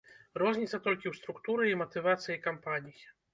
[0.43, 2.97] Розніца толькі ў структуры і матывацыі кампаній.